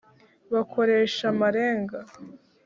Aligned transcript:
bakoresha 0.53 1.23
amarenga 1.33 1.97